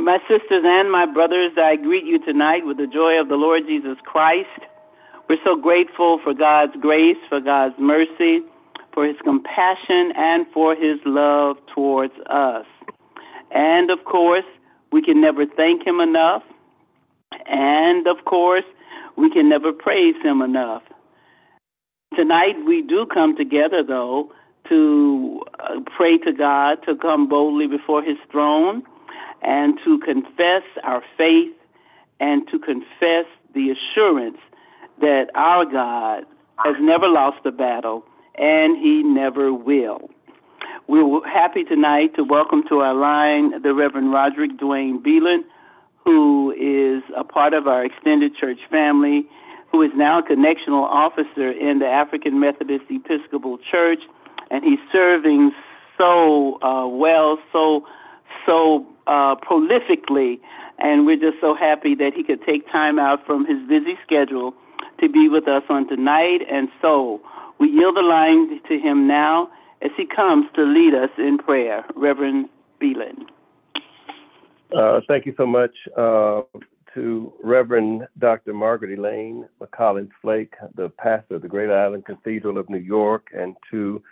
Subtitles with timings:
[0.00, 3.64] My sisters and my brothers, I greet you tonight with the joy of the Lord
[3.66, 4.48] Jesus Christ.
[5.28, 8.40] We're so grateful for God's grace, for God's mercy,
[8.94, 12.64] for his compassion, and for his love towards us.
[13.50, 14.46] And of course,
[14.92, 16.42] we can never thank him enough.
[17.46, 18.64] And of course,
[19.16, 20.82] we can never praise him enough.
[22.16, 24.32] Tonight, we do come together, though,
[24.70, 28.82] to uh, pray to God, to come boldly before his throne
[29.42, 31.52] and to confess our faith
[32.20, 34.38] and to confess the assurance
[35.00, 36.24] that our God
[36.58, 38.04] has never lost a battle
[38.36, 40.08] and he never will.
[40.88, 45.44] We're happy tonight to welcome to our line the Reverend Roderick Dwayne Belin,
[46.04, 49.26] who is a part of our extended church family,
[49.70, 54.00] who is now a connectional officer in the African Methodist Episcopal Church,
[54.50, 55.52] and he's serving
[55.96, 57.86] so uh, well, so
[58.46, 60.40] so uh, prolifically,
[60.78, 64.54] and we're just so happy that he could take time out from his busy schedule
[65.00, 66.40] to be with us on tonight.
[66.50, 67.20] And so
[67.58, 69.50] we yield the line to him now
[69.82, 71.84] as he comes to lead us in prayer.
[71.96, 72.48] Reverend
[72.80, 73.26] Belin.
[74.76, 76.42] Uh, thank you so much uh,
[76.94, 78.54] to Reverend Dr.
[78.54, 83.56] Margaret Elaine McCollum Flake, the pastor of the Greater Allen Cathedral of New York, and
[83.70, 84.02] to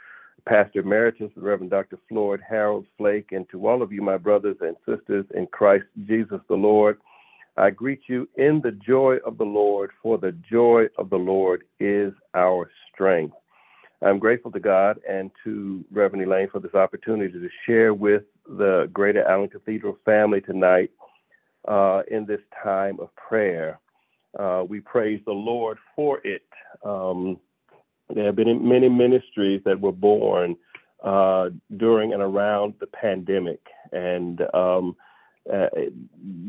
[0.51, 1.97] Pastor Emeritus, Reverend Dr.
[2.09, 6.41] Floyd Harold Flake, and to all of you, my brothers and sisters in Christ Jesus
[6.49, 6.99] the Lord.
[7.57, 11.63] I greet you in the joy of the Lord, for the joy of the Lord
[11.79, 13.37] is our strength.
[14.03, 18.91] I'm grateful to God and to Reverend Elaine for this opportunity to share with the
[18.93, 20.91] Greater Allen Cathedral family tonight
[21.69, 23.79] uh, in this time of prayer.
[24.37, 26.43] Uh, we praise the Lord for it.
[26.85, 27.39] Um,
[28.15, 30.57] there have been many ministries that were born
[31.03, 33.61] uh, during and around the pandemic,
[33.93, 34.97] and um,
[35.53, 35.69] uh,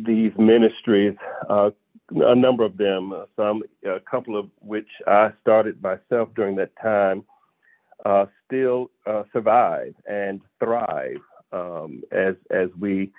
[0.06, 1.16] these ministries,
[1.50, 1.72] uh,
[2.12, 6.72] a number of them, uh, some, a couple of which I started myself during that
[6.82, 7.24] time,
[8.06, 11.22] uh, still uh, survive and thrive
[11.54, 13.12] um, as as we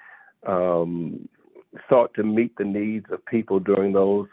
[0.46, 1.28] um,
[1.88, 4.28] sought to meet the needs of people during those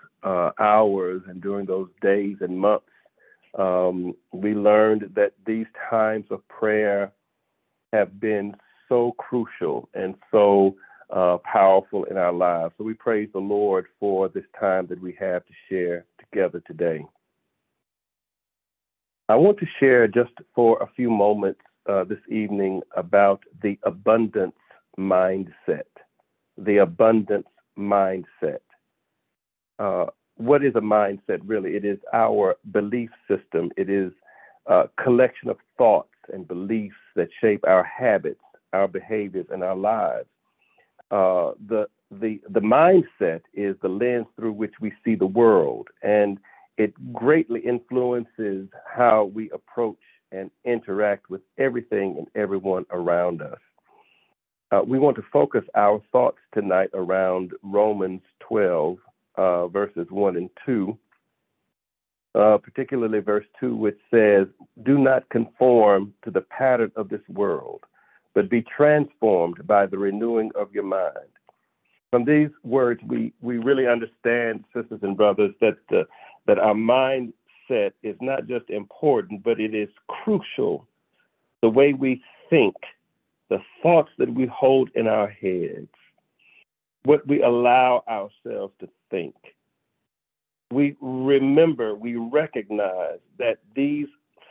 [0.59, 2.85] hours and during those days and months
[3.57, 7.11] um, we learned that these times of prayer
[7.93, 8.55] have been
[8.87, 10.75] so crucial and so
[11.09, 12.73] uh, powerful in our lives.
[12.77, 17.05] So we praise the Lord for this time that we have to share together today.
[19.27, 24.55] I want to share just for a few moments uh, this evening about the abundance
[24.97, 25.83] mindset.
[26.57, 28.59] The abundance mindset.
[29.77, 30.07] Uh,
[30.39, 31.75] what is a mindset really?
[31.75, 33.71] It is our belief system.
[33.75, 34.11] It is
[34.67, 38.39] a collection of thoughts and beliefs that shape our habits,
[38.71, 40.29] our behaviors, and our lives.
[41.11, 46.39] Uh, the the the mindset is the lens through which we see the world, and
[46.77, 49.99] it greatly influences how we approach
[50.31, 53.59] and interact with everything and everyone around us.
[54.71, 58.97] Uh, we want to focus our thoughts tonight around Romans 12,
[59.35, 60.97] uh, verses 1 and 2,
[62.35, 64.47] uh, particularly verse 2, which says,
[64.83, 67.83] Do not conform to the pattern of this world,
[68.33, 71.31] but be transformed by the renewing of your mind.
[72.11, 76.03] From these words, we, we really understand, sisters and brothers, that, uh,
[76.47, 80.87] that our mindset is not just important, but it is crucial.
[81.61, 82.75] The way we think,
[83.49, 85.89] the thoughts that we hold in our heads,
[87.03, 89.35] what we allow ourselves to think.
[90.71, 94.07] We remember, we recognize that these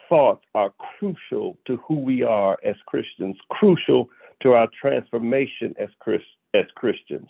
[0.08, 4.08] thoughts are crucial to who we are as Christians, crucial
[4.40, 6.22] to our transformation as, Chris,
[6.54, 7.28] as Christians.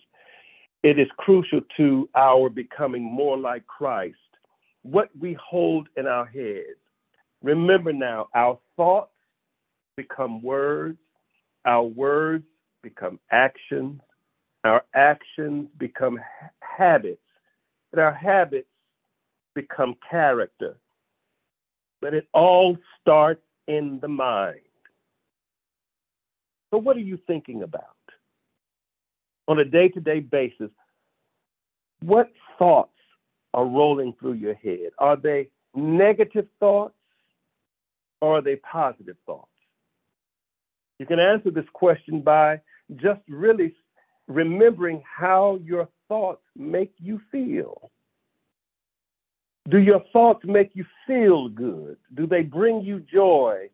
[0.83, 4.17] It is crucial to our becoming more like Christ.
[4.83, 6.79] What we hold in our heads.
[7.43, 9.13] Remember now, our thoughts
[9.97, 10.99] become words,
[11.65, 12.45] our words
[12.83, 14.01] become actions,
[14.65, 16.21] our actions become
[16.61, 17.21] habits,
[17.93, 18.69] and our habits
[19.55, 20.77] become character.
[22.01, 24.61] But it all starts in the mind.
[26.71, 27.85] So, what are you thinking about?
[29.47, 30.71] On a day to day basis,
[32.01, 32.93] what thoughts
[33.55, 34.91] are rolling through your head?
[34.99, 36.95] Are they negative thoughts
[38.21, 39.49] or are they positive thoughts?
[40.99, 42.61] You can answer this question by
[42.97, 43.75] just really
[44.29, 47.91] remembering how your thoughts make you feel.
[49.69, 51.97] Do your thoughts make you feel good?
[52.15, 53.69] Do they bring you joy?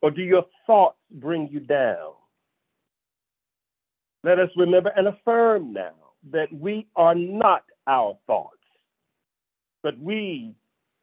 [0.00, 2.12] Or do your thoughts bring you down?
[4.24, 5.94] Let us remember and affirm now
[6.30, 8.58] that we are not our thoughts,
[9.82, 10.54] but we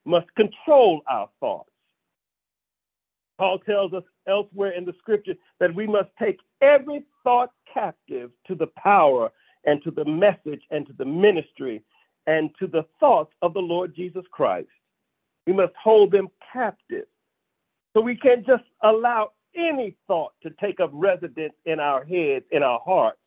[0.05, 1.69] must control our thoughts.
[3.37, 8.55] Paul tells us elsewhere in the scripture that we must take every thought captive to
[8.55, 9.29] the power
[9.65, 11.83] and to the message and to the ministry
[12.27, 14.69] and to the thoughts of the Lord Jesus Christ.
[15.45, 17.05] We must hold them captive.
[17.93, 22.63] So we can't just allow any thought to take up residence in our heads, in
[22.63, 23.19] our hearts.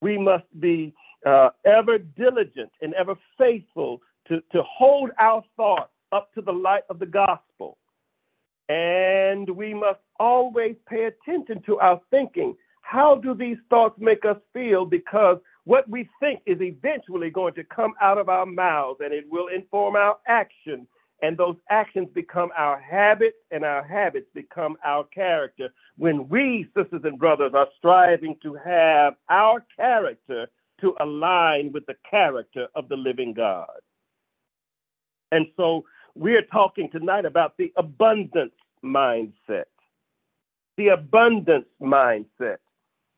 [0.00, 0.94] We must be
[1.24, 6.82] uh, ever diligent and ever faithful to, to hold our thoughts up to the light
[6.90, 7.78] of the gospel.
[8.68, 12.56] And we must always pay attention to our thinking.
[12.84, 14.84] How do these thoughts make us feel?
[14.84, 19.24] Because what we think is eventually going to come out of our mouths and it
[19.28, 20.86] will inform our action.
[21.22, 25.70] And those actions become our habits, and our habits become our character.
[25.96, 30.48] When we, sisters and brothers, are striving to have our character
[30.82, 33.80] to align with the character of the living God.
[35.32, 38.52] And so we're talking tonight about the abundance
[38.84, 39.64] mindset.
[40.76, 42.58] The abundance mindset.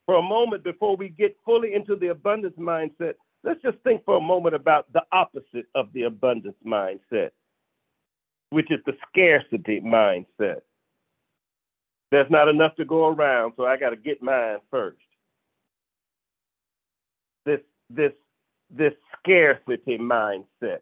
[0.07, 4.17] For a moment, before we get fully into the abundance mindset, let's just think for
[4.17, 7.31] a moment about the opposite of the abundance mindset,
[8.51, 10.61] which is the scarcity mindset.
[12.13, 14.99] There's not enough to go around, so I got to get mine first.
[17.45, 17.61] This
[17.91, 18.13] this
[18.71, 20.81] this scarcity mindset.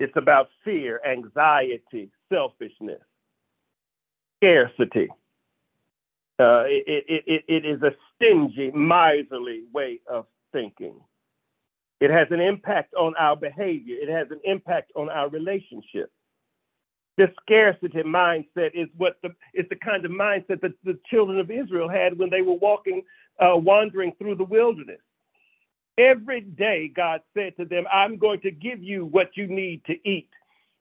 [0.00, 3.00] It's about fear, anxiety, selfishness,
[4.36, 5.08] scarcity.
[6.38, 11.00] Uh, it, it, it, it is a stingy, miserly way of thinking.
[12.00, 13.96] It has an impact on our behavior.
[14.00, 16.10] It has an impact on our relationship.
[17.16, 21.50] This scarcity mindset is what the is the kind of mindset that the children of
[21.50, 23.02] Israel had when they were walking,
[23.40, 25.00] uh, wandering through the wilderness.
[25.98, 29.94] Every day, God said to them, I'm going to give you what you need to
[30.08, 30.30] eat.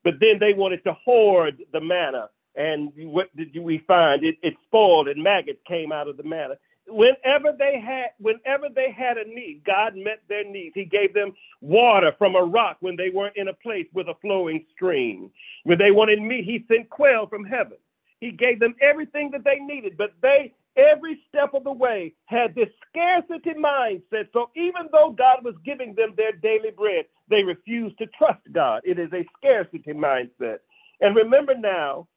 [0.03, 2.29] But then they wanted to hoard the manna.
[2.55, 4.23] And what did we find?
[4.23, 6.55] It, it spoiled and maggots came out of the manna.
[6.87, 10.73] Whenever they had whenever they had a need, God met their needs.
[10.73, 14.15] He gave them water from a rock when they weren't in a place with a
[14.21, 15.31] flowing stream.
[15.63, 17.77] When they wanted meat, he sent quail from heaven.
[18.19, 22.55] He gave them everything that they needed, but they every step of the way had
[22.55, 24.27] this scarcity mindset.
[24.31, 28.81] So even though God was giving them their daily bread, they refused to trust God.
[28.85, 30.59] It is a scarcity mindset.
[31.01, 32.07] And remember now,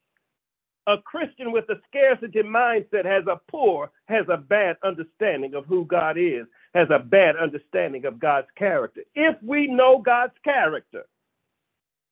[0.91, 5.85] a Christian with a scarcity mindset has a poor, has a bad understanding of who
[5.85, 9.03] God is, has a bad understanding of God's character.
[9.15, 11.05] If we know God's character,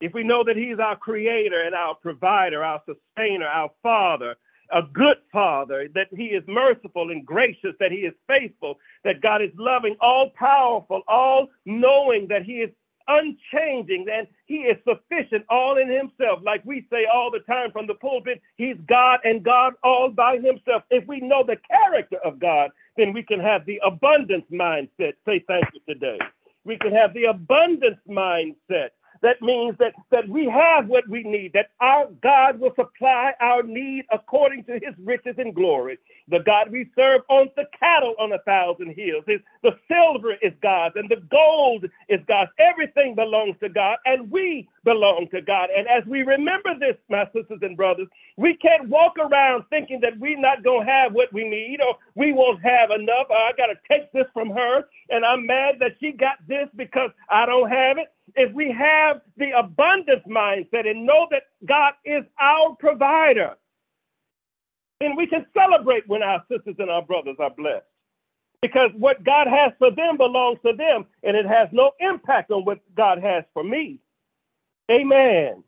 [0.01, 4.35] if we know that He's our creator and our provider, our sustainer, our father,
[4.71, 9.41] a good father, that he is merciful and gracious, that he is faithful, that God
[9.41, 12.69] is loving, all powerful, all knowing, that he is
[13.09, 16.39] unchanging, and he is sufficient all in himself.
[16.43, 20.37] Like we say all the time from the pulpit, he's God and God all by
[20.37, 20.83] himself.
[20.89, 25.13] If we know the character of God, then we can have the abundance mindset.
[25.25, 26.19] Say thank you today.
[26.63, 28.89] We can have the abundance mindset
[29.21, 33.63] that means that, that we have what we need, that our God will supply our
[33.63, 35.97] need according to his riches and glory.
[36.29, 39.25] The God we serve owns the cattle on a thousand hills.
[39.63, 42.51] The silver is God's and the gold is God's.
[42.59, 45.69] Everything belongs to God and we belong to God.
[45.75, 48.07] And as we remember this, my sisters and brothers,
[48.37, 51.95] we can't walk around thinking that we're not going to have what we need or
[52.15, 53.27] we won't have enough.
[53.31, 57.11] I got to take this from her and I'm mad that she got this because
[57.29, 62.23] I don't have it if we have the abundance mindset and know that God is
[62.39, 63.55] our provider,
[64.99, 67.85] then we can celebrate when our sisters and our brothers are blessed.
[68.61, 72.65] Because what God has for them belongs to them, and it has no impact on
[72.65, 73.99] what God has for me.
[74.91, 75.63] Amen.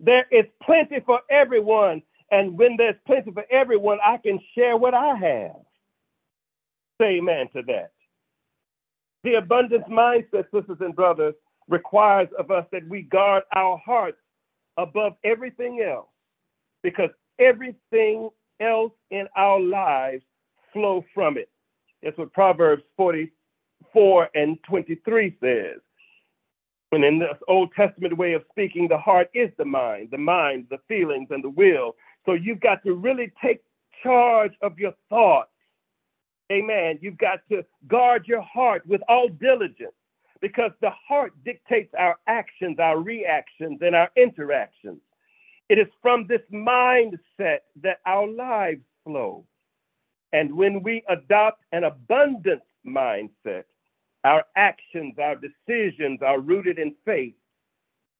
[0.00, 4.92] There is plenty for everyone, and when there's plenty for everyone, I can share what
[4.92, 5.56] I have.
[7.00, 7.92] Say amen to that.
[9.22, 11.34] The abundance mindset, sisters and brothers,
[11.68, 14.18] requires of us that we guard our hearts
[14.76, 16.08] above everything else
[16.82, 18.28] because everything
[18.60, 20.22] else in our lives
[20.72, 21.48] flow from it.
[22.02, 25.80] That's what Proverbs 44 and 23 says.
[26.92, 30.66] And in this Old Testament way of speaking, the heart is the mind, the mind,
[30.70, 31.96] the feelings, and the will.
[32.24, 33.62] So you've got to really take
[34.02, 35.50] charge of your thoughts.
[36.52, 36.98] Amen.
[37.00, 39.94] You've got to guard your heart with all diligence
[40.44, 45.00] because the heart dictates our actions, our reactions, and our interactions.
[45.70, 49.46] It is from this mindset that our lives flow.
[50.34, 53.64] And when we adopt an abundance mindset,
[54.24, 57.36] our actions, our decisions are rooted in faith,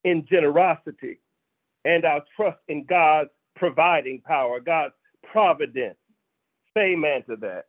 [0.05, 1.21] in generosity,
[1.85, 4.95] and our trust in God's providing power, God's
[5.31, 5.99] providence.
[6.75, 7.67] Say amen to that.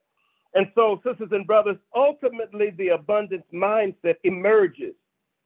[0.55, 4.95] And so, sisters and brothers, ultimately the abundance mindset emerges,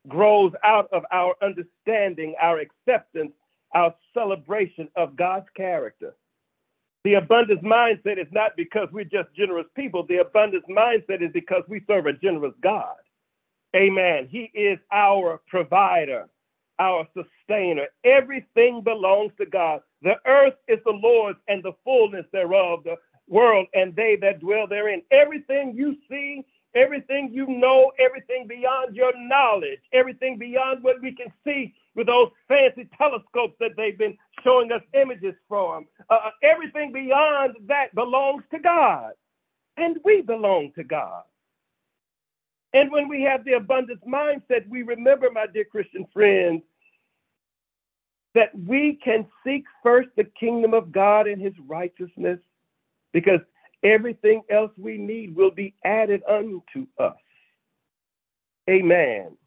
[0.07, 3.31] grows out of our understanding, our acceptance,
[3.73, 6.15] our celebration of God's character.
[7.03, 10.05] The abundance mindset is not because we're just generous people.
[10.05, 12.95] The abundance mindset is because we serve a generous God.
[13.75, 14.27] Amen.
[14.29, 16.27] He is our provider,
[16.77, 17.87] our sustainer.
[18.03, 19.81] Everything belongs to God.
[20.01, 22.97] The earth is the Lord's and the fullness thereof, the
[23.29, 25.01] world and they that dwell therein.
[25.11, 26.45] Everything you see,
[26.75, 32.29] everything you know, everything beyond your knowledge, everything beyond what we can see with those
[32.47, 35.87] fancy telescopes that they've been showing us images from.
[36.09, 39.11] Uh, uh, everything beyond that belongs to God,
[39.77, 41.23] and we belong to God.
[42.73, 46.61] And when we have the abundance mindset, we remember, my dear Christian friends,
[48.35, 52.39] that we can seek first the kingdom of God and his righteousness
[53.13, 53.39] because
[53.83, 57.15] everything else we need will be added unto us.
[58.69, 59.37] Amen.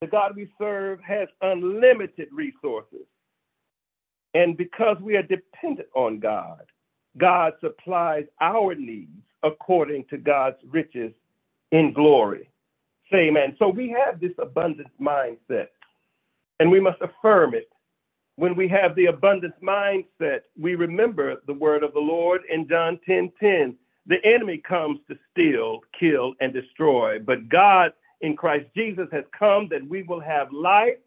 [0.00, 3.06] The God we serve has unlimited resources.
[4.34, 6.62] And because we are dependent on God,
[7.16, 9.10] God supplies our needs
[9.42, 11.12] according to God's riches
[11.72, 12.48] in glory.
[13.10, 13.56] Say amen.
[13.58, 15.68] So we have this abundance mindset,
[16.60, 17.70] and we must affirm it
[18.38, 23.00] when we have the abundance mindset, we remember the word of the Lord in John
[23.04, 23.76] 10 10.
[24.06, 29.66] The enemy comes to steal, kill, and destroy, but God in Christ Jesus has come
[29.70, 30.98] that we will have life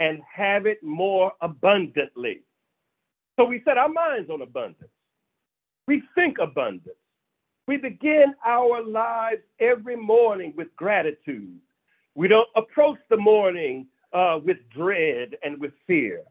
[0.00, 2.40] and have it more abundantly.
[3.38, 4.90] So we set our minds on abundance.
[5.86, 6.96] We think abundance.
[7.68, 11.60] We begin our lives every morning with gratitude.
[12.16, 16.22] We don't approach the morning uh, with dread and with fear.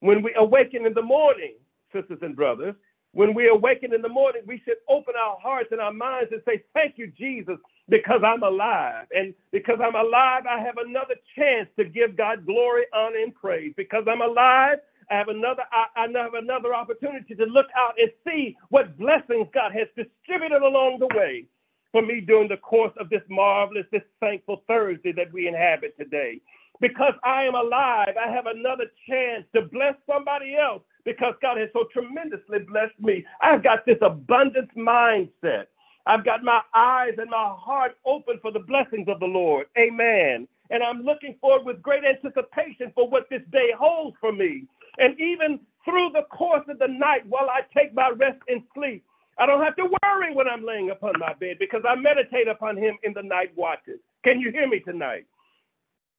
[0.00, 1.54] When we awaken in the morning,
[1.92, 2.74] sisters and brothers,
[3.12, 6.42] when we awaken in the morning, we should open our hearts and our minds and
[6.46, 7.56] say, Thank you, Jesus,
[7.88, 9.06] because I'm alive.
[9.12, 13.74] And because I'm alive, I have another chance to give God glory, honor, and praise.
[13.76, 14.78] Because I'm alive,
[15.10, 19.48] I have another I, I have another opportunity to look out and see what blessings
[19.54, 21.46] God has distributed along the way
[21.92, 26.40] for me during the course of this marvelous, this thankful Thursday that we inhabit today
[26.80, 31.68] because I am alive, I have another chance to bless somebody else because God has
[31.72, 33.24] so tremendously blessed me.
[33.40, 35.66] I've got this abundance mindset.
[36.06, 39.66] I've got my eyes and my heart open for the blessings of the Lord.
[39.76, 40.48] Amen.
[40.70, 44.64] And I'm looking forward with great anticipation for what this day holds for me.
[44.98, 49.04] And even through the course of the night while I take my rest and sleep,
[49.38, 52.76] I don't have to worry when I'm laying upon my bed because I meditate upon
[52.76, 54.00] him in the night watches.
[54.24, 55.26] Can you hear me tonight?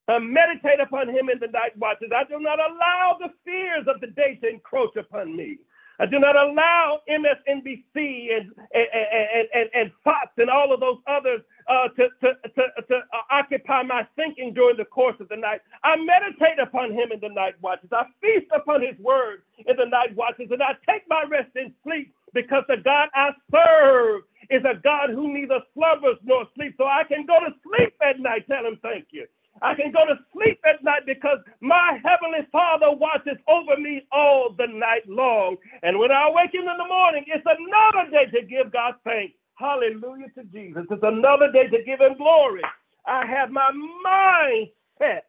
[0.10, 2.10] I meditate upon him in the night watches.
[2.16, 5.60] I do not allow the fears of the day to encroach upon me.
[6.00, 10.98] I do not allow MSNBC and, and, and, and, and Fox and all of those
[11.08, 15.36] others uh, to, to, to, to uh, occupy my thinking during the course of the
[15.36, 15.60] night.
[15.84, 17.90] I meditate upon him in the night watches.
[17.92, 21.74] I feast upon his word in the night watches, and I take my rest in
[21.84, 26.76] sleep because the God I serve is a God who neither slumbers nor sleeps.
[26.78, 28.48] So I can go to sleep at night.
[28.48, 29.28] Tell him thank you.
[29.62, 34.54] I can go to sleep at night because my heavenly Father watches over me all
[34.58, 35.58] the night long.
[35.84, 39.34] And when I awaken in the morning, it's another day to give God thanks.
[39.56, 40.86] Hallelujah to Jesus.
[40.90, 42.62] It's another day to give him glory.
[43.06, 43.72] I have my
[44.04, 45.26] mind set.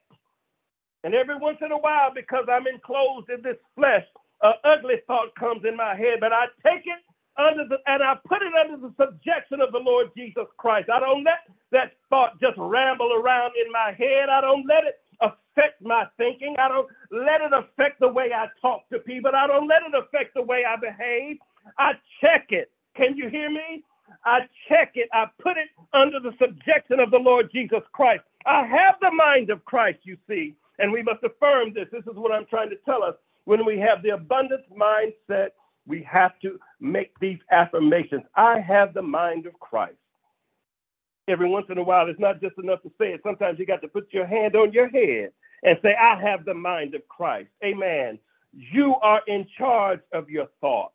[1.05, 4.05] And every once in a while, because I'm enclosed in this flesh,
[4.43, 7.01] an ugly thought comes in my head, but I take it
[7.39, 10.91] under the and I put it under the subjection of the Lord Jesus Christ.
[10.93, 11.41] I don't let
[11.73, 14.29] that thought just ramble around in my head.
[14.29, 16.57] I don't let it affect my thinking.
[16.59, 19.33] I don't let it affect the way I talk to people.
[19.35, 21.39] I don't let it affect the way I behave.
[21.79, 22.71] I check it.
[22.97, 23.85] Can you hear me?
[24.25, 25.09] I check it.
[25.12, 28.23] I put it under the subjection of the Lord Jesus Christ.
[28.47, 31.87] I have the mind of Christ, you see, and we must affirm this.
[31.93, 33.15] This is what I'm trying to tell us.
[33.45, 35.50] When we have the abundance mindset,
[35.87, 38.23] we have to make these affirmations.
[38.35, 39.97] I have the mind of Christ.
[41.31, 43.21] Every once in a while, it's not just enough to say it.
[43.23, 45.31] Sometimes you got to put your hand on your head
[45.63, 47.51] and say, I have the mind of Christ.
[47.65, 48.19] Amen.
[48.53, 50.95] You are in charge of your thoughts.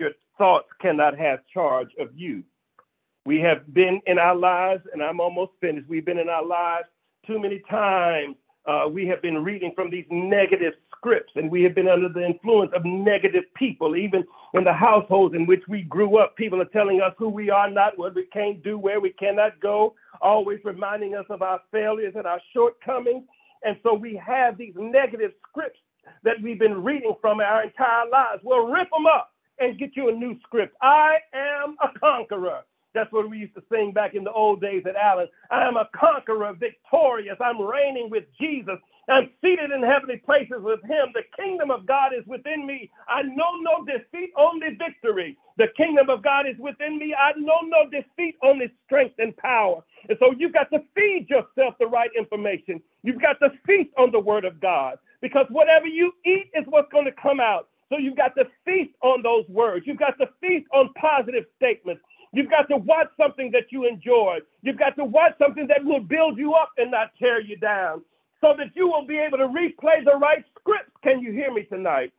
[0.00, 2.42] Your thoughts cannot have charge of you.
[3.24, 5.88] We have been in our lives, and I'm almost finished.
[5.88, 6.88] We've been in our lives
[7.24, 8.34] too many times.
[8.66, 12.24] Uh, we have been reading from these negative scripts and we have been under the
[12.24, 16.66] influence of negative people, even in the households in which we grew up, people are
[16.66, 20.60] telling us who we are not, what we can't do, where we cannot go, always
[20.64, 23.24] reminding us of our failures and our shortcomings.
[23.64, 25.78] And so we have these negative scripts
[26.24, 28.42] that we've been reading from our entire lives.
[28.44, 30.76] Well, rip them up and get you a new script.
[30.82, 32.62] I am a conqueror.
[32.94, 35.28] That's what we used to sing back in the old days at Allen.
[35.50, 37.36] I am a conqueror, victorious.
[37.40, 38.76] I'm reigning with Jesus.
[39.08, 41.08] I'm seated in heavenly places with him.
[41.14, 42.90] The kingdom of God is within me.
[43.08, 45.36] I know no defeat, only victory.
[45.58, 47.14] The kingdom of God is within me.
[47.18, 49.82] I know no defeat, only strength and power.
[50.08, 52.82] And so you've got to feed yourself the right information.
[53.02, 56.92] You've got to feast on the word of God because whatever you eat is what's
[56.92, 57.68] going to come out.
[57.90, 59.86] So you've got to feast on those words.
[59.86, 62.02] You've got to feast on positive statements.
[62.32, 64.38] You've got to watch something that you enjoy.
[64.62, 68.02] You've got to watch something that will build you up and not tear you down
[68.40, 70.92] so that you will be able to replay the right scripts.
[71.02, 72.12] Can you hear me tonight?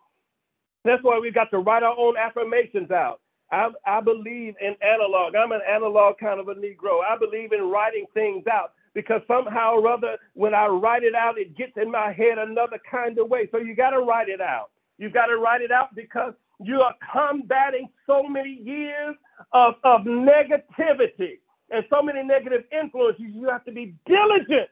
[0.86, 3.22] That's why we've got to write our own affirmations out.
[3.52, 5.36] I, I believe in analog.
[5.36, 7.02] I'm an analog kind of a Negro.
[7.08, 11.38] I believe in writing things out because somehow or other, when I write it out,
[11.38, 13.48] it gets in my head another kind of way.
[13.52, 14.70] So you got to write it out.
[14.98, 19.16] You've got to write it out because you are combating so many years
[19.52, 23.26] of, of negativity and so many negative influences.
[23.34, 24.70] You have to be diligent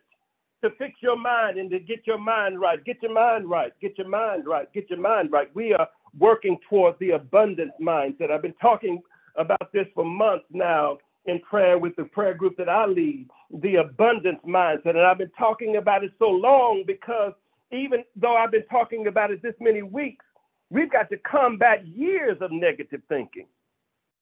[0.63, 2.83] to fix your mind and to get your mind right.
[2.85, 3.73] Get your mind right.
[3.81, 4.71] Get your mind right.
[4.73, 5.49] Get your mind right.
[5.55, 5.87] We are
[6.17, 8.31] working towards the abundance mindset.
[8.31, 9.01] I've been talking
[9.35, 13.27] about this for months now in prayer with the prayer group that I lead,
[13.61, 14.89] the abundance mindset.
[14.89, 17.33] And I've been talking about it so long because
[17.71, 20.25] even though I've been talking about it this many weeks,
[20.69, 23.45] we've got to combat years of negative thinking.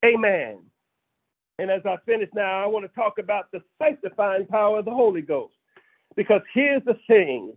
[0.06, 0.60] Amen.
[1.60, 4.92] And as I finish now, I want to talk about the sanctifying power of the
[4.92, 5.54] Holy Ghost.
[6.16, 7.54] Because here's the thing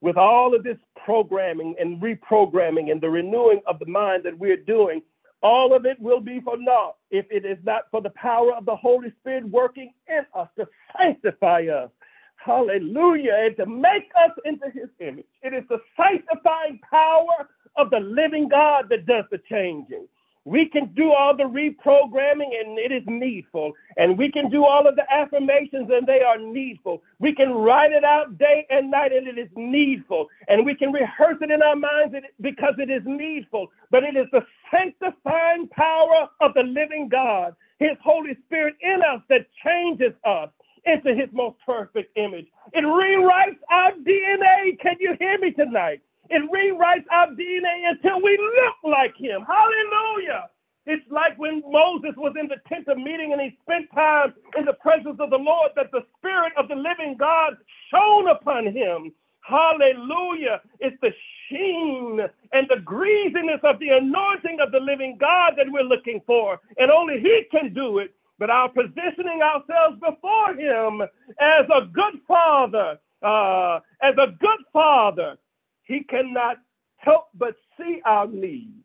[0.00, 4.56] with all of this programming and reprogramming and the renewing of the mind that we're
[4.56, 5.02] doing,
[5.42, 8.64] all of it will be for naught if it is not for the power of
[8.64, 10.66] the Holy Spirit working in us to
[10.98, 11.90] sanctify us.
[12.36, 13.34] Hallelujah.
[13.46, 15.26] And to make us into his image.
[15.42, 20.06] It is the sanctifying power of the living God that does the changing.
[20.44, 23.72] We can do all the reprogramming and it is needful.
[23.96, 27.02] And we can do all of the affirmations and they are needful.
[27.18, 30.28] We can write it out day and night and it is needful.
[30.48, 33.68] And we can rehearse it in our minds because it is needful.
[33.90, 39.22] But it is the sanctifying power of the living God, His Holy Spirit in us
[39.30, 40.50] that changes us
[40.84, 42.46] into His most perfect image.
[42.74, 44.78] It rewrites our DNA.
[44.78, 46.02] Can you hear me tonight?
[46.30, 49.44] It rewrites our DNA until we look like him.
[49.46, 50.48] Hallelujah.
[50.86, 54.64] It's like when Moses was in the tent of meeting and he spent time in
[54.64, 57.56] the presence of the Lord, that the Spirit of the living God
[57.90, 59.12] shone upon him.
[59.40, 60.60] Hallelujah.
[60.80, 61.12] It's the
[61.48, 62.20] sheen
[62.52, 66.60] and the greasiness of the anointing of the living God that we're looking for.
[66.78, 68.14] And only He can do it.
[68.38, 71.02] But our positioning ourselves before Him
[71.40, 75.36] as a good father, uh, as a good father,
[75.84, 76.58] he cannot
[76.96, 78.82] help but see our need.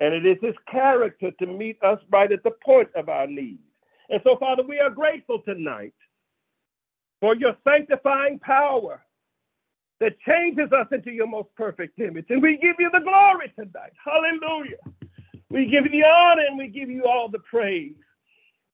[0.00, 3.58] And it is his character to meet us right at the point of our need.
[4.10, 5.94] And so, Father, we are grateful tonight
[7.20, 9.02] for your sanctifying power
[10.00, 12.26] that changes us into your most perfect image.
[12.28, 13.92] And we give you the glory tonight.
[14.04, 14.76] Hallelujah.
[15.48, 17.94] We give you the honor and we give you all the praise.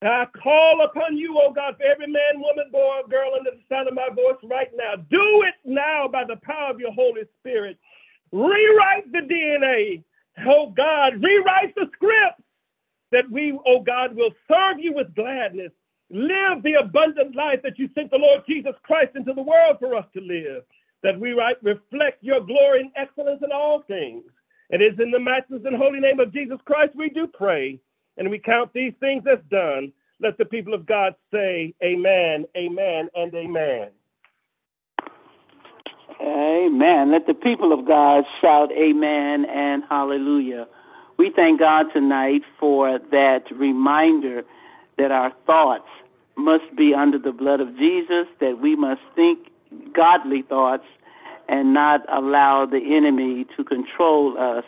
[0.03, 3.87] I call upon you, oh God, for every man, woman, boy, girl under the sound
[3.87, 4.97] of my voice right now.
[4.97, 7.79] Do it now by the power of your Holy Spirit.
[8.33, 10.03] Rewrite the DNA,
[10.47, 11.23] oh God.
[11.23, 12.41] Rewrite the script
[13.13, 15.73] that we, oh God, will serve you with gladness.
[16.09, 19.95] Live the abundant life that you sent the Lord Jesus Christ into the world for
[19.95, 20.65] us to live,
[21.03, 24.25] that we might reflect your glory and excellence in all things.
[24.71, 27.81] It is in the matchless and holy name of Jesus Christ we do pray
[28.21, 33.09] and we count these things as done, let the people of God say, Amen, Amen,
[33.17, 33.89] and Amen.
[36.21, 37.13] Amen.
[37.13, 40.69] Let the people of God shout Amen and Hallelujah.
[41.17, 44.43] We thank God tonight for that reminder
[44.99, 45.89] that our thoughts
[46.37, 49.49] must be under the blood of Jesus, that we must think
[49.95, 50.85] godly thoughts
[51.49, 54.65] and not allow the enemy to control us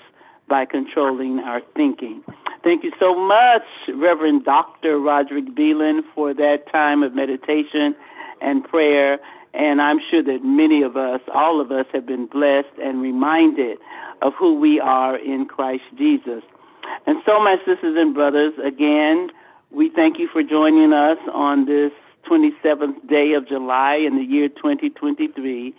[0.49, 2.25] by controlling our thinking.
[2.63, 5.01] Thank you so much, Reverend Dr.
[5.01, 7.97] Roderick Belin, for that time of meditation
[8.41, 9.19] and prayer.
[9.53, 13.79] And I'm sure that many of us, all of us, have been blessed and reminded
[14.23, 16.43] of who we are in Christ Jesus.
[17.07, 19.31] And so, my sisters and brothers, again,
[19.73, 21.91] we thank you for joining us on this
[22.31, 25.75] 27th day of July in the year 2023.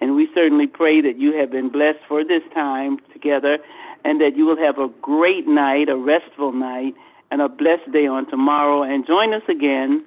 [0.00, 3.58] And we certainly pray that you have been blessed for this time together
[4.04, 6.94] and that you will have a great night, a restful night,
[7.30, 8.82] and a blessed day on tomorrow.
[8.82, 10.04] And join us again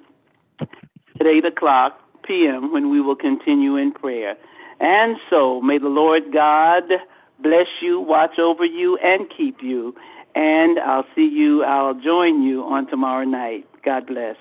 [0.60, 2.72] at 8 o'clock p.m.
[2.72, 4.36] when we will continue in prayer.
[4.80, 6.84] And so may the Lord God
[7.40, 9.94] bless you, watch over you, and keep you.
[10.34, 13.66] And I'll see you, I'll join you on tomorrow night.
[13.84, 14.36] God bless.